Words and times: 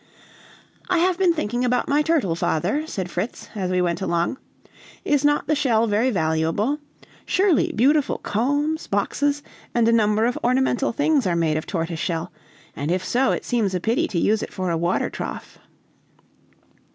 "I 0.89 0.97
have 0.97 1.19
been 1.19 1.31
thinking 1.31 1.63
about 1.63 1.87
my 1.87 2.01
turtle, 2.01 2.33
father," 2.33 2.87
said 2.87 3.11
Fritz, 3.11 3.49
as 3.53 3.69
we 3.69 3.83
went 3.83 4.01
along; 4.01 4.39
"is 5.05 5.23
not 5.23 5.45
the 5.45 5.53
shell 5.53 5.85
very 5.85 6.09
valuable? 6.09 6.79
Surely 7.23 7.71
beautiful 7.73 8.17
combs, 8.17 8.87
boxes, 8.87 9.43
and 9.75 9.87
a 9.87 9.91
number 9.93 10.25
of 10.25 10.39
ornamental 10.43 10.91
things 10.91 11.27
are 11.27 11.35
made 11.35 11.55
of 11.55 11.67
tortoise 11.67 11.99
shell, 11.99 12.31
and 12.75 12.89
if 12.89 13.05
so, 13.05 13.31
it 13.31 13.45
seems 13.45 13.75
a 13.75 13.79
pity 13.79 14.07
to 14.07 14.17
use 14.17 14.41
it 14.41 14.51
for 14.51 14.71
a 14.71 14.75
water 14.77 15.11
trough." 15.11 15.59